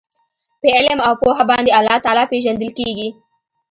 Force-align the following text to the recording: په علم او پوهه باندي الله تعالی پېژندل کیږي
په 0.59 0.67
علم 0.77 0.99
او 1.07 1.13
پوهه 1.21 1.43
باندي 1.49 1.71
الله 1.79 1.97
تعالی 2.05 2.23
پېژندل 2.31 2.69
کیږي 2.79 3.09